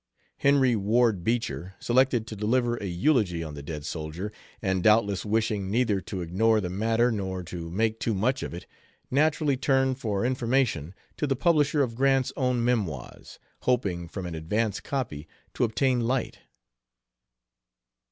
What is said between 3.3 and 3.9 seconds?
on the dead